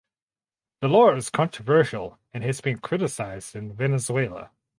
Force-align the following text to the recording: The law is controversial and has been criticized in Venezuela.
The 0.79 0.87
law 0.87 1.13
is 1.15 1.29
controversial 1.29 2.17
and 2.33 2.43
has 2.43 2.59
been 2.59 2.79
criticized 2.79 3.55
in 3.55 3.71
Venezuela. 3.71 4.49